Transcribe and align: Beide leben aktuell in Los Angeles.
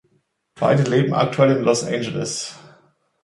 Beide 0.55 0.81
leben 0.81 1.13
aktuell 1.13 1.57
in 1.57 1.61
Los 1.63 1.83
Angeles. 1.83 2.55